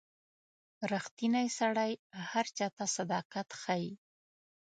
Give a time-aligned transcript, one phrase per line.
[0.91, 1.91] •ریښتینی سړی
[2.31, 3.91] هر چاته صداقت ښيي.